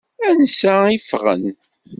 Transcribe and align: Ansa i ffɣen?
Ansa 0.27 0.75
i 0.95 0.97
ffɣen? 1.07 1.45